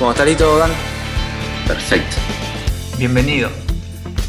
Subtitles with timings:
[0.00, 0.70] ¿Cómo está listo, Dan?
[1.66, 2.16] Perfecto.
[2.96, 3.50] Bienvenido.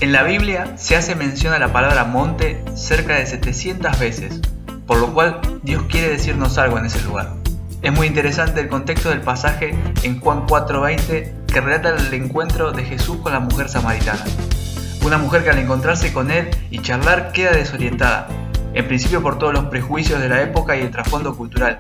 [0.02, 4.42] En la Biblia se hace mención a la palabra monte cerca de 700 veces,
[4.86, 7.36] por lo cual Dios quiere decirnos algo en ese lugar.
[7.82, 9.74] Es muy interesante el contexto del pasaje
[10.04, 14.26] en Juan 4:20 que relata el encuentro de Jesús con la mujer samaritana.
[15.06, 18.28] Una mujer que al encontrarse con él y charlar queda desorientada,
[18.74, 21.80] en principio por todos los prejuicios de la época y el trasfondo cultural,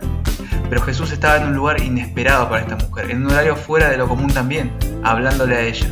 [0.71, 3.97] pero Jesús estaba en un lugar inesperado para esta mujer, en un horario fuera de
[3.97, 4.71] lo común también,
[5.03, 5.91] hablándole a ella.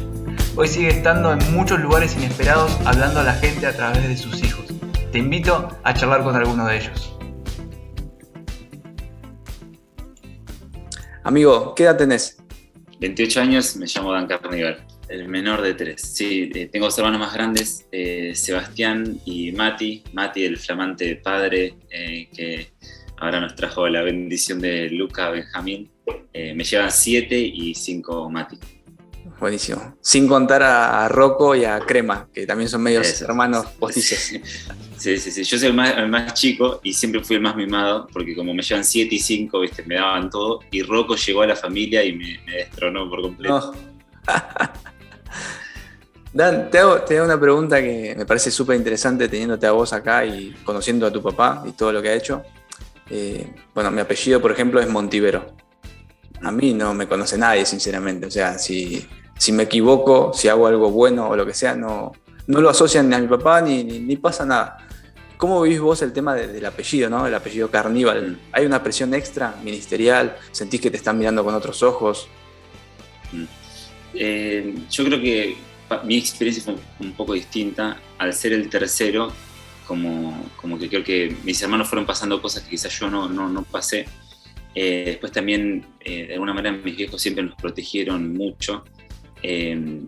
[0.55, 4.41] Hoy sigue estando en muchos lugares inesperados hablando a la gente a través de sus
[4.41, 4.67] hijos.
[5.11, 7.13] Te invito a charlar con alguno de ellos.
[11.25, 12.37] Amigo, ¿qué edad tenés?
[13.01, 15.99] 28 años, me llamo Dan Carnival, el menor de tres.
[16.03, 20.05] Sí, eh, tengo dos hermanos más grandes, eh, Sebastián y Mati.
[20.13, 22.78] Mati, el flamante padre eh, que
[23.19, 25.89] ahora nos trajo la bendición de Luca Benjamín.
[26.33, 28.57] Eh, me llevan siete y cinco Mati.
[29.39, 29.95] Buenísimo.
[30.01, 34.41] Sin contar a, Rocco y a Crema, que también son medios hermanos postizos.
[34.99, 35.45] Sí, sí, sí.
[35.45, 38.83] Yo soy el más, chico y siempre fui el más mimado, porque como me llevan
[38.83, 39.81] siete y cinco, ¿viste?
[39.83, 40.59] me daban todo.
[40.71, 43.73] Y Rocco llegó a la familia y me, destronó por completo.
[46.33, 49.93] Dan, te hago, te hago, una pregunta que me parece súper interesante teniéndote a vos
[49.93, 52.43] acá y conociendo a tu papá y todo lo que ha hecho.
[53.09, 55.53] Eh, bueno, mi apellido, por ejemplo, es Montivero.
[56.41, 58.27] A mí no me conoce nadie, sinceramente.
[58.27, 59.05] O sea, si,
[59.37, 62.11] si me equivoco, si hago algo bueno o lo que sea, no,
[62.47, 64.77] no lo asocian ni a mi papá ni, ni, pasa nada.
[65.37, 67.25] ¿Cómo vivís vos el tema del apellido, ¿no?
[67.25, 68.39] el apellido Carníbal?
[68.51, 70.37] ¿Hay una presión extra ministerial?
[70.51, 72.27] ¿Sentís que te están mirando con otros ojos?
[73.31, 73.43] Mm.
[74.15, 75.57] Eh, yo creo que
[76.03, 77.97] mi experiencia fue un poco distinta.
[78.17, 79.31] Al ser el tercero,
[79.89, 83.49] como, como que creo que mis hermanos fueron pasando cosas que quizás yo no, no,
[83.49, 84.05] no pasé.
[84.75, 88.85] Eh, después también, eh, de alguna manera, mis viejos siempre nos protegieron mucho.
[89.41, 90.01] Eh,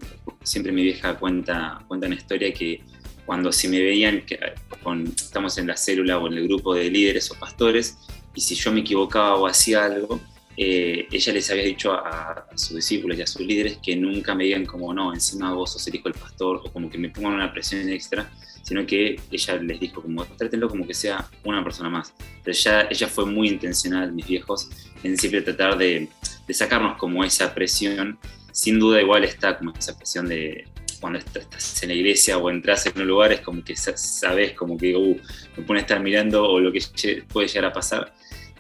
[0.44, 2.84] siempre mi vieja cuenta, cuenta una historia que
[3.25, 4.38] cuando si me veían, que,
[4.84, 7.98] con, estamos en la célula o en el grupo de líderes o pastores,
[8.36, 10.22] y si yo me equivocaba o hacía algo,
[10.56, 14.44] ella les había dicho a, a, sus discípulos y a sus líderes que nunca me
[14.44, 17.34] digan como, no, encima vos sos el hijo del pastor, o como que me pongan
[17.34, 18.30] una presión extra,
[18.62, 22.14] sino que ella les dijo como, trátenlo como que sea una persona más.
[22.44, 24.70] Pero ya, ella fue muy intencional, mis viejos,
[25.04, 26.10] en siempre tratar de,
[26.48, 28.20] de sacarnos como esa presión.
[28.52, 30.68] Sin duda igual está como esa presión de
[31.00, 34.78] cuando estás en la iglesia o entras en un lugar, es como que sabes como
[34.78, 35.20] que, uh,
[35.58, 36.82] me pone a estar mirando o lo que
[37.28, 38.14] puede llegar a pasar.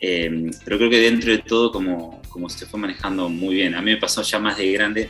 [0.03, 3.75] Eh, pero creo que dentro de todo como, como se fue manejando muy bien.
[3.75, 5.09] A mí me pasó ya más de grande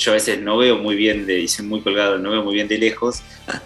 [0.00, 2.54] yo a veces no veo muy bien, de, y soy muy colgado, no veo muy
[2.54, 3.22] bien de lejos,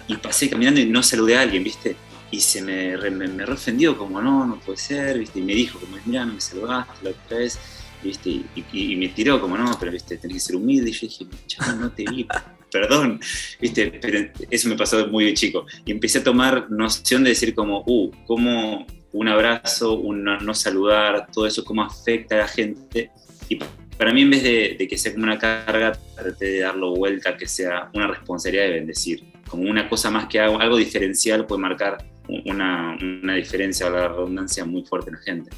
[0.08, 1.96] y pasé caminando y no saludé a alguien, ¿viste?
[2.32, 5.38] Y se me, me, me ofendió, como no, no puede ser, ¿viste?
[5.38, 7.58] Y me dijo, como, mira, no me saludaste la otra vez,
[8.02, 8.30] ¿viste?
[8.30, 10.16] Y, y, me tiró, como no, pero, ¿viste?
[10.16, 10.90] Tenés que ser humilde.
[10.90, 12.26] Y yo dije, chaval, no te vi,
[12.72, 13.20] perdón,
[13.60, 13.92] ¿viste?
[14.02, 15.66] Pero eso me pasó muy chico.
[15.84, 21.28] Y empecé a tomar noción de decir, como, uh, cómo un abrazo, un no saludar,
[21.32, 23.12] todo eso, cómo afecta a la gente.
[23.48, 23.60] Y
[23.96, 27.46] para mí en vez de, que sea como una carga, traté de darlo vuelta, que
[27.46, 32.04] sea una responsabilidad de bendecir, como una cosa más que algo, algo diferencial puede marcar
[32.46, 35.50] una, una diferencia o la redundancia muy fuerte en la gente.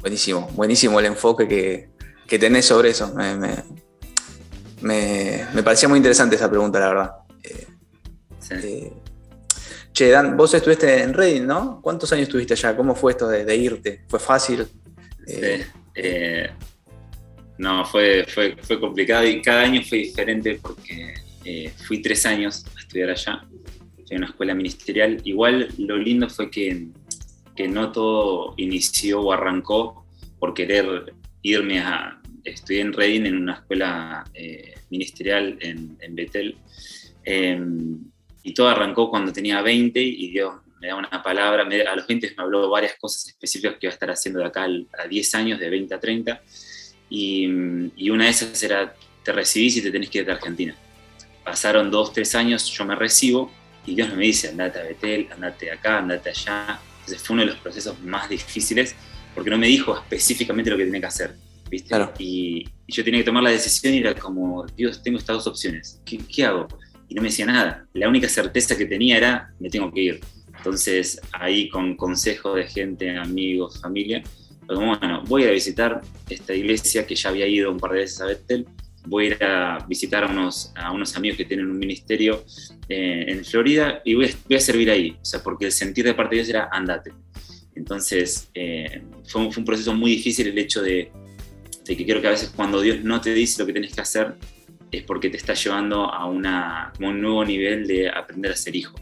[0.00, 1.90] Buenísimo, buenísimo el enfoque que,
[2.26, 3.12] que tenés sobre eso.
[3.14, 3.36] Me,
[4.80, 7.10] me, me, parecía muy interesante esa pregunta, la verdad.
[7.42, 7.66] Eh,
[8.50, 8.92] eh,
[9.92, 11.80] che, Dan, vos estuviste en Reading, ¿no?
[11.82, 12.76] ¿Cuántos años estuviste allá?
[12.76, 14.04] ¿Cómo fue esto de, irte?
[14.08, 14.66] ¿Fue fácil?
[15.26, 15.40] Sí.
[15.94, 16.50] Eh,
[17.60, 21.12] no, fue, fue, fue, complicado y cada año fue diferente porque
[21.44, 23.46] eh, fui tres años a estudiar allá,
[24.08, 25.20] en una escuela ministerial.
[25.24, 26.88] Igual lo lindo fue que,
[27.54, 30.06] que no todo inició o arrancó
[30.38, 31.12] por querer
[31.42, 32.16] irme a...
[32.42, 36.56] Estudié en Reading en una escuela eh, ministerial en, en Betel.
[37.22, 37.98] Em,
[38.42, 42.32] y todo arrancó cuando tenía 20 y Dios me da una palabra, a los 20
[42.38, 45.60] me habló varias cosas específicas que iba a estar haciendo de acá a 10 años,
[45.60, 46.42] de 20 a 30
[47.10, 50.74] y, una de esas era, te recibís y te tenés que ir de Argentina.
[51.44, 53.50] Pasaron dos, tres años, yo me recibo
[53.84, 56.80] y Dios me dice, andate a Betel, andate acá, andate allá.
[57.00, 58.94] Entonces fue uno de los procesos más difíciles
[59.34, 61.34] porque no me dijo específicamente lo que tenía que hacer.
[61.68, 61.94] ¿viste?
[62.18, 66.00] Y, yo tenía que tomar la decisión y era como, Dios, tengo estas dos opciones,
[66.04, 66.66] ¿Qué, ¿qué hago?
[67.08, 67.86] Y no me decía nada.
[67.92, 70.20] La única certeza que tenía era, me tengo que ir.
[70.56, 74.22] Entonces ahí con consejo de gente, amigos, familia,
[75.26, 78.66] voy a visitar esta iglesia que ya había ido un par de veces a Bethel,
[79.06, 82.44] voy a ir a visitar a unos, a unos amigos que tienen un ministerio
[82.88, 86.36] eh, en Florida y voy a, servir ahí, o sea, porque el sentir de parte
[86.36, 87.12] de Dios era andate.
[87.74, 91.10] Entonces, eh, fue, un, proceso muy difícil el hecho de,
[91.84, 94.00] de que creo que a veces cuando Dios no te dice lo que tienes que
[94.00, 94.34] hacer,
[94.90, 98.94] es porque te está llevando a una, un nuevo nivel de aprender a ser hijo.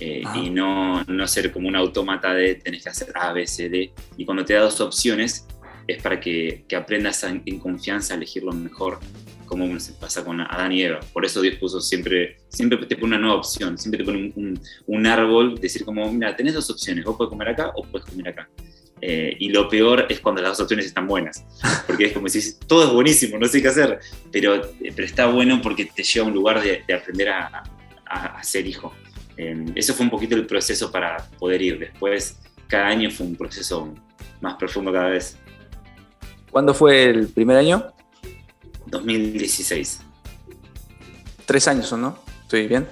[0.00, 3.68] Eh, y no, no ser como un autómata de tenés que hacer A, B, C,
[3.68, 3.92] D.
[4.16, 5.46] Y cuando te da dos opciones,
[5.88, 9.00] es para que, que aprendas en, confianza a elegir lo mejor,
[9.46, 11.00] como se pasa con Adán y Eva.
[11.12, 14.60] Por eso Dios puso siempre, siempre te pone una nueva opción, siempre te pone un,
[14.86, 18.28] un, árbol, decir como, mira, tenés dos opciones, vos puedes comer acá o puedes comer
[18.28, 18.48] acá.
[19.00, 21.44] Eh, y lo peor es cuando las dos opciones están buenas,
[21.86, 24.00] porque es como si todo es buenísimo, no sé qué hacer,
[24.30, 24.60] pero,
[24.94, 27.62] pero está bueno porque te lleva a un lugar de, de aprender a,
[28.04, 28.92] a, a, ser hijo.
[29.38, 31.78] Eh, eso fue un poquito el proceso para poder ir.
[31.78, 32.36] Después,
[32.66, 33.94] cada año fue un proceso
[34.40, 35.38] más profundo cada vez.
[36.50, 37.92] ¿Cuándo fue el primer año?
[38.86, 40.00] 2016.
[41.46, 42.18] Tres años, ¿no?
[42.42, 42.86] ¿Estoy bien?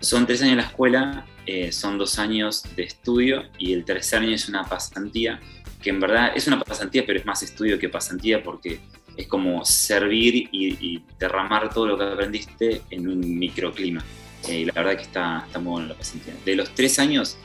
[0.00, 4.20] Son tres años en la escuela, eh, son dos años de estudio y el tercer
[4.20, 5.40] año es una pasantía,
[5.80, 8.80] que en verdad es una pasantía, pero es más estudio que pasantía porque
[9.16, 14.04] es como servir y, y derramar todo lo que aprendiste en un microclima.
[14.48, 16.34] Eh, y la verdad que está, está muy bueno la pasantía.
[16.44, 17.36] De los tres años,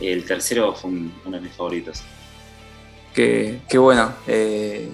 [0.00, 2.02] el tercero fue un, uno de mis favoritos.
[3.14, 4.14] Qué, qué bueno.
[4.26, 4.88] Eh,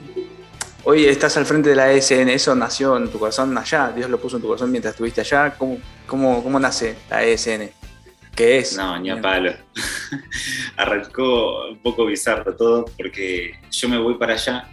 [0.85, 3.93] hoy estás al frente de la ESN, ¿eso nació en tu corazón allá?
[3.94, 5.55] ¿Dios lo puso en tu corazón mientras estuviste allá?
[5.56, 7.70] ¿Cómo, cómo, cómo nace la ESN?
[8.35, 8.76] ¿Qué es?
[8.76, 9.52] No, ni a palo.
[10.76, 14.69] Arrancó un poco bizarro todo porque yo me voy para allá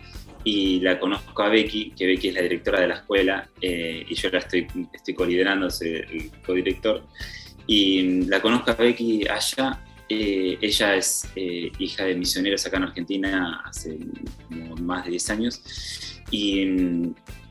[0.46, 4.14] y la conozco a Becky, que Becky es la directora de la escuela eh, y
[4.14, 7.04] yo la estoy, estoy coliderando, soy el codirector.
[7.66, 9.82] Y la conozco a Becky allá.
[10.08, 13.98] Eh, ella es eh, hija de misioneros acá en Argentina hace
[14.80, 16.22] más de 10 años.
[16.30, 16.64] Y,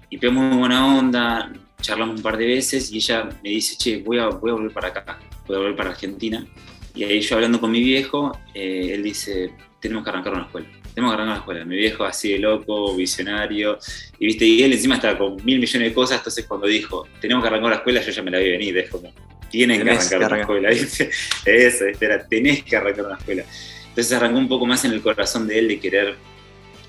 [0.09, 4.03] y pegamos muy buena onda, charlamos un par de veces y ella me dice, che,
[4.05, 5.19] voy a, voy a volver para acá,
[5.49, 6.47] voy a volver para Argentina.
[6.95, 11.13] Y ahí yo hablando con mi viejo, él dice, tenemos que arrancar una escuela tenemos
[11.13, 11.65] que arrancar la escuela.
[11.65, 13.79] Mi viejo así de loco, visionario,
[14.19, 17.43] y viste, y él encima estaba con mil millones de cosas, entonces cuando dijo, tenemos
[17.43, 19.13] que arrancar la escuela, yo ya me la vi venir, es como,
[19.51, 21.11] tienen que arrancar una escuela, ¿viste?
[21.45, 23.45] Eso, era, tenés que arrancar una escuela.
[23.89, 26.17] Entonces arrancó un poco más en el corazón de él de querer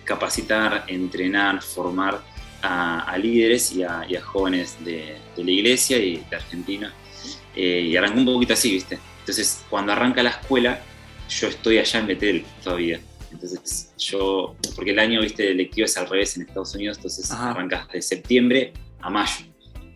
[0.03, 2.21] capacitar, entrenar, formar
[2.61, 6.93] a, líderes y a, jóvenes de, la iglesia y de Argentina.
[7.55, 8.99] Eh, y arrancó un poquito así, ¿viste?
[9.19, 10.81] Entonces, cuando arranca la escuela,
[11.29, 12.99] yo estoy allá en Betel todavía.
[13.35, 17.87] Entonces yo, porque el año, viste, lectivo es al revés en Estados Unidos, entonces arrancas
[17.89, 19.45] de septiembre a mayo.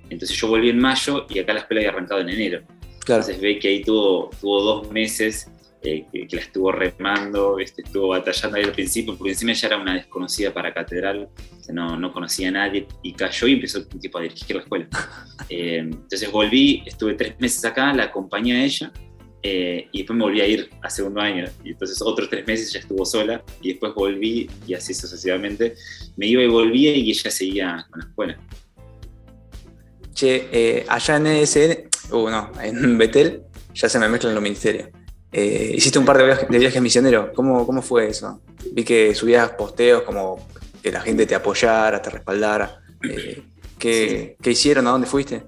[0.10, 2.64] Entonces yo volví en mayo y acá la escuela había arrancado en enero.
[3.00, 5.50] Entonces ve que ahí tuvo, tuvo dos meses
[5.82, 9.94] eh, que, la estuvo remando, estuvo batallando ahí al principio, porque encima ya era una
[9.94, 11.30] desconocida para catedral,
[11.72, 14.88] no, no, conocía a nadie, y cayó y empezó tipo, a dirigir la escuela.
[15.52, 18.92] Eh, entonces volví, estuve tres meses acá, la acompañé a ella,
[19.42, 21.46] eh, y después me volví a ir a segundo año.
[21.64, 25.76] Y entonces otros tres meses ya estuvo sola y después volví y así sucesivamente.
[26.18, 28.38] Me iba y volvía y ella seguía con la escuela.
[30.14, 33.44] Che, eh, allá en ESN, uh, no, en Betel,
[33.74, 34.90] ya se me mezclan los ministerios.
[35.32, 37.30] Eh, hiciste un par de viajes, de viajes misioneros.
[37.34, 38.42] ¿Cómo, ¿Cómo fue eso?
[38.74, 40.46] Vi que subías posteos como
[40.84, 42.82] que la gente te apoyara, te respaldara.
[43.78, 44.88] ¿qué, ¿qué, hicieron?
[44.88, 45.44] ¿A dónde fuiste?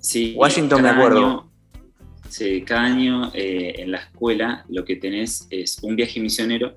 [0.00, 1.45] Sí, Washington, me acuerdo.
[2.66, 6.76] Cada año eh, en la escuela lo que tenés es un viaje misionero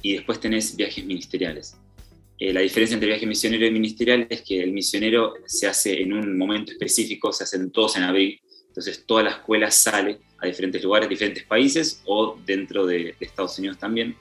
[0.00, 1.76] y después tenés viajes ministeriales.
[2.38, 6.12] Eh, la diferencia entre viaje misionero y ministerial es que el misionero se hace en
[6.12, 10.82] un momento específico, se hacen todos en abril, entonces toda la escuela sale a diferentes
[10.82, 14.16] lugares, diferentes países o dentro de, Estados Unidos también.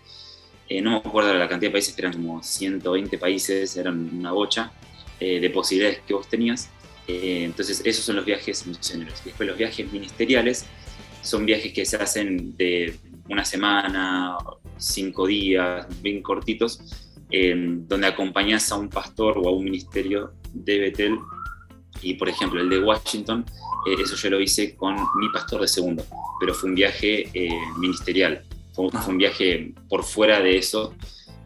[0.67, 4.71] Eh, no me acuerdo la cantidad de países, eran como 120 países, eran una bocha
[5.19, 6.69] de posibilidades que vos tenías.
[7.07, 9.23] Eh, entonces, esos son los viajes misioneros.
[9.23, 10.65] Después, los viajes ministeriales
[11.21, 12.95] son viajes que se hacen de
[13.29, 14.37] una semana,
[14.77, 16.79] cinco días, bien cortitos,
[17.29, 21.17] donde acompañas a un pastor o a un ministerio de Betel.
[22.01, 23.45] Y, por ejemplo, el de Washington,
[23.87, 26.05] eh, eso yo lo hice con mi pastor de segundo,
[26.39, 28.43] pero fue un viaje eh, ministerial,
[28.73, 30.93] fue, un viaje por fuera de eso.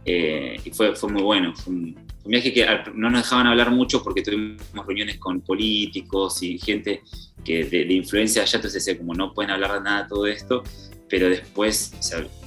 [0.05, 4.03] y fue, fue muy bueno, fue un, un viaje que no nos dejaban hablar mucho
[4.03, 7.01] porque tuvimos reuniones con políticos y gente
[7.45, 10.61] que de, influencia allá, entonces decía como no pueden hablar de nada todo esto,
[11.07, 11.93] pero después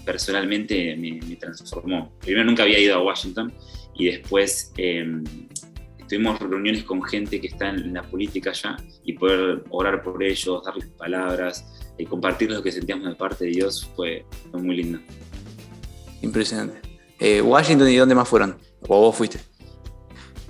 [0.05, 2.13] personalmente me, transformó.
[2.21, 3.55] Primero nunca había ido a Washington
[3.95, 5.25] y después em,
[6.07, 10.63] tuvimos reuniones con gente que está en la política allá y poder orar por ellos,
[10.63, 11.65] darles palabras
[11.97, 14.99] y compartir lo que sentíamos de parte de Dios fue, muy lindo.
[16.21, 16.83] Impresionante.
[17.19, 18.59] Eh, ¿Washington y dónde más fueron?
[18.87, 19.50] ¿O vos fuiste?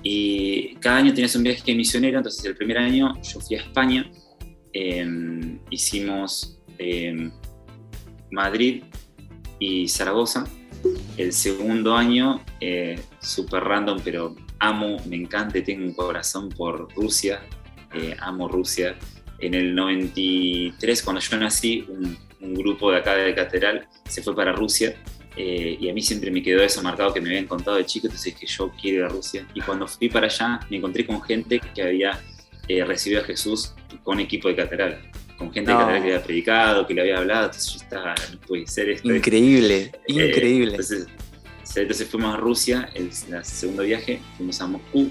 [0.03, 4.09] Y cada año tienes un viaje misionero, entonces el primer año yo fui a España,
[4.73, 7.31] em, hicimos em,
[8.31, 8.83] Madrid
[9.59, 10.45] y Zaragoza,
[11.15, 17.41] El segundo año, eh, súper random, pero amo, me encanta tengo un corazón por Rusia.
[17.93, 18.95] Eh, amo Rusia.
[19.37, 22.17] En el 93, cuando yo nací, un,
[22.55, 24.95] grupo de acá de Catedral se fue para Rusia
[25.35, 28.07] eh, y a mí siempre me quedó eso marcado que me habían contado de chico,
[28.07, 29.47] entonces que yo quiero ir a Rusia.
[29.53, 32.19] Y cuando fui para allá me encontré con gente que había
[32.85, 33.73] recibido a Jesús
[34.03, 35.11] con equipo de Catedral
[35.41, 38.89] con gente que había predicado, que le había hablado, entonces yo estaba, no puede ser
[38.89, 39.11] esto.
[39.11, 40.77] Increíble, eh, increíble.
[41.75, 43.11] Entonces, fuimos a Rusia, el,
[43.43, 45.09] segundo viaje, fuimos a Moscú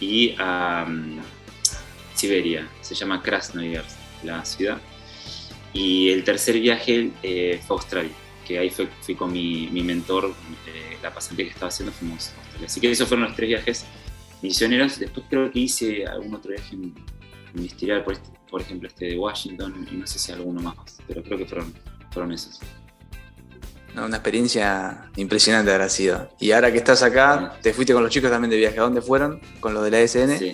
[0.00, 1.20] y a mm,
[2.14, 4.80] Siberia, se llama Krasnoyarsk, la ciudad.
[5.72, 8.12] Y el tercer viaje eh, fue a Australia,
[8.46, 10.32] que ahí fui con mi, mentor,
[10.66, 12.66] eh, la pasante que estaba haciendo, fuimos a Australia.
[12.66, 13.86] Así que esos fueron los tres viajes
[14.42, 14.98] misioneros.
[14.98, 16.76] Después creo que hice algún otro viaje
[17.54, 21.22] ministerial por este, por ejemplo, este de Washington y no sé si alguno más, pero
[21.22, 21.72] creo que fueron,
[22.10, 22.60] fueron esos.
[23.94, 26.28] una experiencia impresionante habrá sido.
[26.38, 28.78] Y ahora que estás acá, te fuiste con los chicos también de viaje.
[28.78, 29.40] ¿A dónde fueron?
[29.60, 30.38] ¿Con los de la SN?
[30.38, 30.52] Sí.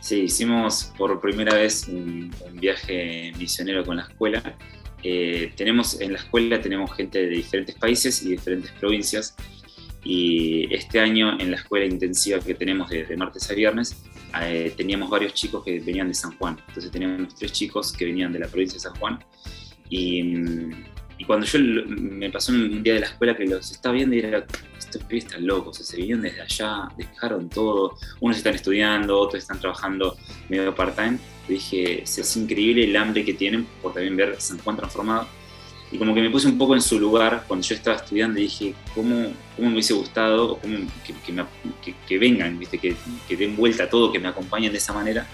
[0.00, 4.56] sí hicimos por primera vez un, viaje misionero con la escuela.
[5.04, 9.36] Eh, tenemos, en la escuela tenemos gente de diferentes países y diferentes provincias.
[10.02, 13.96] Y este año en la escuela intensiva que tenemos de martes a viernes,
[14.42, 16.58] eh, teníamos varios chicos que venían de San Juan.
[16.68, 19.18] Entonces teníamos tres chicos que venían de la provincia de San Juan.
[19.88, 20.84] Y, mm,
[21.18, 24.20] y cuando yo me pasó un día de la escuela que los estaba viendo y
[24.20, 24.44] era,
[24.94, 27.96] estos pibes están locos, se vinieron desde allá, dejaron todo.
[28.20, 30.16] Unos están estudiando, otros están trabajando
[30.48, 31.18] medio part-time.
[31.48, 35.26] Dije, es increíble el hambre que tienen por también ver San Juan transformado
[35.94, 38.44] y como que me puse un poco en su lugar cuando yo estaba estudiando y
[38.44, 40.58] dije, ¿cómo, cómo me hubiese gustado
[41.06, 42.78] que, que, vengan, ¿viste?
[42.78, 42.96] Que,
[43.28, 45.28] que, den vuelta a todo, que me acompañen de esa manera?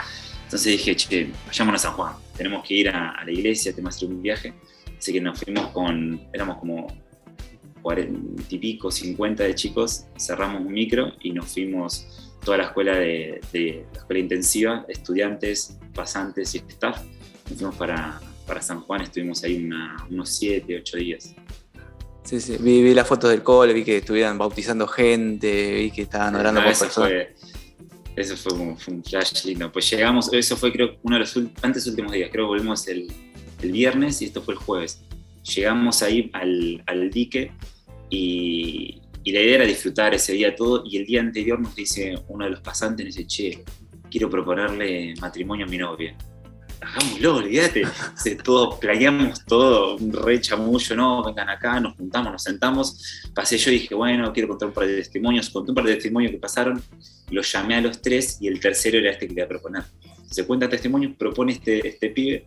[0.45, 4.05] Entonces dije, che, vayámonos a San Juan, tenemos que ir a, la iglesia, tenemos que
[4.05, 4.53] hacer un viaje.
[4.99, 6.89] Así que nos fuimos con, éramos como
[7.83, 12.97] 40 y pico, 50 de chicos, cerramos un micro y nos fuimos toda la escuela
[12.97, 17.03] de, de la escuela intensiva, estudiantes, pasantes y staff,
[17.49, 19.69] nos fuimos para, para San Juan estuvimos ahí
[20.11, 21.35] unos 7, 8 días.
[22.25, 26.35] Sí, sí, vi, las fotos del cole, vi que estuvieran bautizando gente, vi que estaban
[26.35, 27.11] orando por personas.
[27.11, 27.35] Fue,
[28.17, 29.73] eso fue un, flash lindo.
[29.73, 33.11] Pues llegamos, eso fue creo uno de los antes últimos días, creo que volvimos el,
[33.63, 35.01] el, viernes y esto fue el jueves.
[35.43, 37.53] Llegamos ahí al, al dique
[38.09, 42.15] y, y, la idea era disfrutar ese día todo y el día anterior nos dice
[42.29, 43.65] uno de los pasantes, nos dice, che,
[44.11, 46.17] quiero proponerle matrimonio a mi novia
[46.81, 47.83] hagámoslo, olvídate.
[48.45, 53.31] todo, planeamos todo, un re chamullo, no, vengan acá, nos juntamos, nos sentamos.
[53.35, 55.51] Pasé yo y dije, bueno, quiero contar un par de testimonios.
[55.51, 56.83] Conté un par de testimonios que pasaron,
[57.31, 59.83] los llamé a los tres y el tercero era este que le iba a proponer.
[60.31, 62.47] Se cuenta testimonios, propone este, este pibe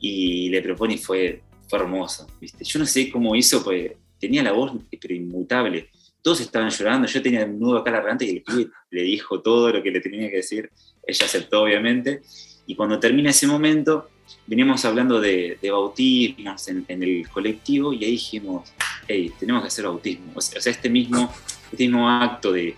[0.00, 2.26] y le propone y fue, fue hermoso.
[2.40, 2.64] ¿viste?
[2.64, 5.90] Yo no sé cómo hizo, pues tenía la voz pero inmutable.
[6.22, 9.70] Todos estaban llorando, yo tenía nudo acá la garganta y el pibe le dijo todo
[9.70, 10.70] lo que le tenía que decir.
[11.06, 12.22] Ella aceptó, obviamente
[12.66, 14.08] y cuando termina ese momento,
[14.46, 18.72] veníamos hablando de, bautismos en, el colectivo y ahí dijimos,
[19.06, 20.32] hey, tenemos que hacer bautismo.
[20.34, 21.32] O sea, este mismo,
[21.70, 22.76] este mismo acto de,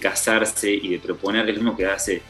[0.00, 2.22] casarse y de proponer el mismo que hace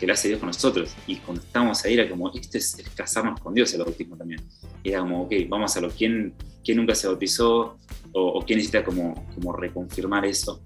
[0.00, 0.94] que lo hace Dios con nosotros.
[1.06, 4.40] Y cuando estábamos ahí era como, este es casarnos con Dios el bautismo también.
[4.82, 6.32] Y era como, ok, vamos a lo, ¿quién,
[6.64, 7.76] quién nunca se bautizó?
[8.12, 10.62] O, o quién necesita como, como reconfirmar eso?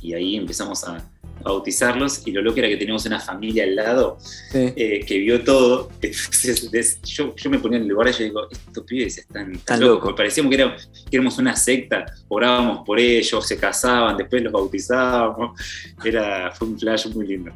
[0.00, 1.10] Y ahí empezamos a,
[1.42, 4.18] bautizarlos y lo loco era que teníamos una familia al lado
[4.52, 5.90] eh, que vio todo.
[7.04, 10.10] yo, yo, me ponía en el lugar y yo digo, estos pibes están, tan locos.
[10.10, 10.70] Me parecíamos que,
[11.10, 15.60] éramos una secta, orábamos por ellos, se casaban, después los bautizábamos.
[16.02, 17.52] Era, fue un flash muy lindo.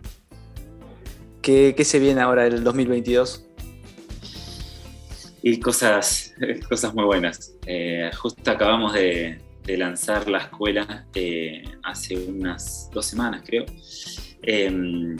[1.48, 3.42] ¿Qué, se viene ahora el 2022?
[5.42, 6.34] Y cosas,
[6.68, 7.54] cosas muy buenas.
[7.64, 13.64] Eh, justo acabamos de, de lanzar la escuela eh, hace unas dos semanas, creo.
[14.42, 15.16] Em,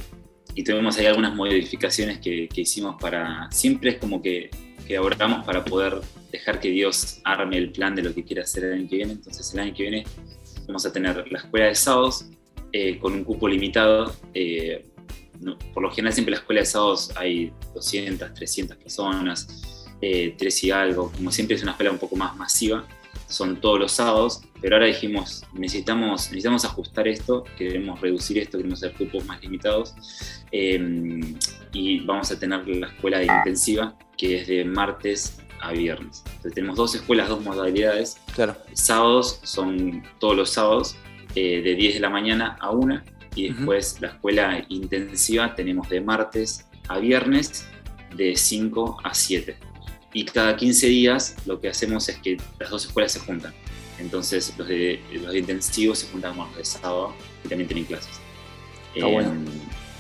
[0.55, 3.51] y tuvimos ahí algunas modificaciones que, hicimos para...
[3.51, 4.51] Siempre es como que,
[4.87, 5.95] que abordamos para poder
[6.31, 9.13] dejar que Dios arme el plan de lo que quiere hacer el año que viene.
[9.13, 10.05] Entonces el año que viene
[10.67, 12.27] vamos a tener la escuela de sábados
[12.75, 14.15] eh, con un cupo limitado.
[15.47, 20.35] Eh, por lo general siempre en la escuela de sábados hay 200, 300 personas, eh,
[20.39, 21.13] tres y algo.
[21.13, 22.87] Como siempre es una escuela un poco más masiva
[23.29, 28.83] son todos los sábados, pero ahora dijimos, necesitamos, necesitamos ajustar esto, queremos reducir esto, queremos
[28.83, 29.95] hacer grupos más limitados
[30.51, 31.37] em,
[31.73, 36.23] y vamos a tener la escuela de intensiva, que es de martes a viernes.
[36.27, 38.19] Entonces tenemos dos escuelas, dos modalidades.
[38.35, 38.57] Claro.
[38.73, 40.97] Sábados son todos los sábados,
[41.35, 43.03] eh, de 10 de la mañana a 1,
[43.39, 47.67] y después la escuela intensiva tenemos de martes a viernes,
[48.17, 49.57] de 5 a 7
[50.13, 53.55] y cada 15 días lo que hacemos es que las dos escuelas se juntan.
[53.99, 57.15] Entonces los de, los intensivos se juntan con los de sábado
[57.45, 58.21] y también tienen clases.
[58.95, 59.33] Está bueno.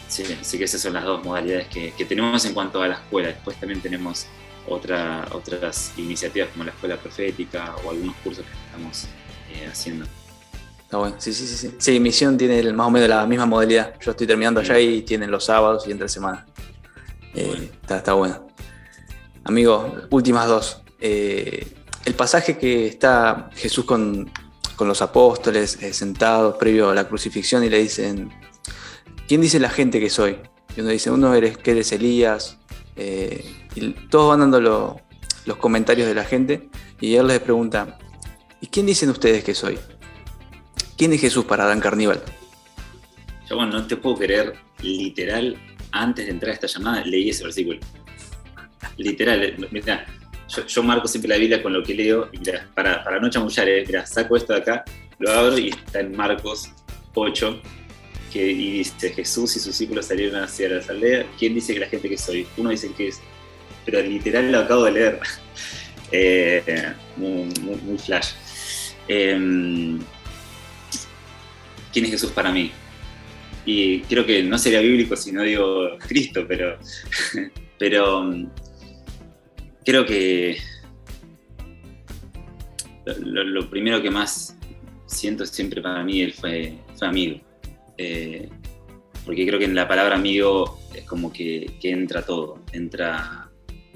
[0.08, 3.28] Sí, así que esas son las dos modalidades que, tenemos en cuanto a la escuela.
[3.28, 4.26] Después también tenemos
[4.66, 9.04] otra, otras iniciativas como la escuela profética o algunos cursos que estamos
[9.52, 10.06] eh, haciendo.
[10.88, 11.74] Está bueno, sí, sí, sí, sí.
[11.76, 13.92] Sí, Misión tiene más o menos la misma modalidad.
[14.00, 16.46] Yo estoy terminando allá y tienen los sábados y entre semana.
[17.34, 18.46] Eh, está, está, bueno.
[19.44, 20.80] Amigo, últimas dos.
[20.98, 21.74] Eh,
[22.06, 24.32] el pasaje que está Jesús con,
[24.80, 28.30] los apóstoles sentados previo a la crucifixión y le dicen,
[29.28, 30.38] ¿quién dice la gente que soy?
[30.74, 32.56] Y uno dice, uno eres que eres Elías,
[32.96, 34.98] eh, y todos van dando
[35.44, 37.98] los comentarios de la gente, y él les pregunta,
[38.62, 39.78] ¿y quién dicen ustedes que soy?
[40.98, 42.20] ¿Quién es Jesús para Dan Carníbal?
[43.48, 45.56] Yo, bueno, no te puedo creer, literal,
[45.92, 47.78] antes de entrar a esta llamada, leí ese versículo.
[48.96, 50.04] Literal, eh, mira,
[50.66, 52.40] yo, marco siempre la Biblia con lo que leo, y
[52.74, 54.84] para, no chamullar, eh, mira, saco esto de acá,
[55.20, 56.68] lo abro y está en Marcos
[57.14, 57.62] 8,
[58.32, 61.26] que, y dice, Jesús y sus discípulos salieron hacia la aldea.
[61.38, 62.44] ¿Quién dice que la gente que soy?
[62.56, 63.20] Uno dice que es,
[63.84, 65.20] pero literal lo acabo de leer.
[66.10, 67.52] Eh, muy,
[67.98, 68.30] flash.
[69.08, 70.00] Em,
[71.92, 72.70] ¿Quién es Jesús para mí?
[73.64, 76.78] Y creo que no sería bíblico si no digo Cristo, pero,
[77.78, 78.48] pero mm,
[79.84, 80.58] creo que
[83.20, 84.56] lo, primero que más
[85.06, 87.40] siento siempre para mí él fue, amigo.
[87.96, 88.48] Eh,
[89.24, 93.50] porque creo que en la palabra amigo es como que, entra todo, entra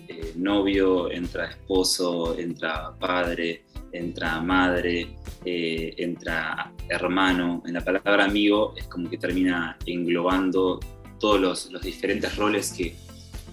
[0.09, 7.63] eh, novio, entra esposo, entra padre, entra madre, eh, entra hermano.
[7.67, 10.81] En la palabra amigo es como que termina englobando
[11.19, 12.95] todos los, diferentes roles que,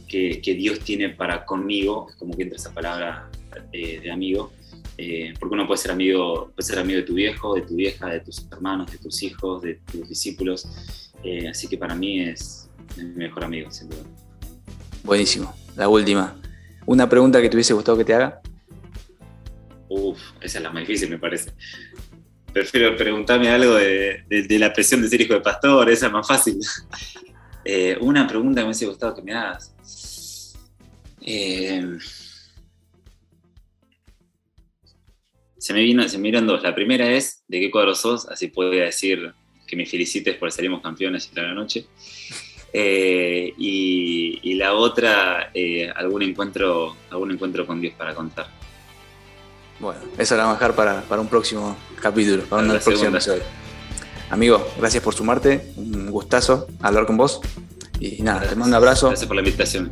[0.07, 3.29] que, Dios tiene para conmigo, como que entra esa palabra
[3.71, 4.51] de amigo.
[5.01, 8.07] Eh, porque uno puede ser amigo, puede ser amigo de tu viejo, de tu vieja,
[8.07, 10.67] de tus hermanos, de tus hijos, de tus discípulos.
[11.23, 14.03] Eh, así que para mí es mi mejor amigo, sin duda.
[15.05, 15.55] Buenísimo.
[15.77, 16.35] La última.
[16.85, 18.41] ¿Una pregunta que te hubiese gustado que te haga?
[19.89, 21.51] Uf, esa es la más difícil, me parece.
[22.53, 26.59] Prefiero preguntarme algo de, la presión de ser hijo de pastor, esa es más fácil.
[27.65, 29.75] Eh, una pregunta que me hubiese gustado que me hagas.
[31.21, 31.97] Eh,
[35.57, 36.63] se me, vino, se me dos.
[36.63, 38.27] La primera es, ¿de qué cuadro sos?
[38.27, 39.33] Así podría decir
[39.67, 41.85] que me felicites por salimos campeones en la noche.
[42.73, 45.51] Eh, y, la otra,
[45.95, 48.58] algún, encuentro, algún encuentro con Dios para contar.
[49.79, 53.43] Bueno, eso la vamos a dejar para, un próximo capítulo, para una próxima episodio.
[54.29, 57.41] Amigo, gracias por sumarte, un gustazo hablar con vos.
[57.99, 59.07] Y nada, te mando un abrazo.
[59.07, 59.91] Gracias por la invitación.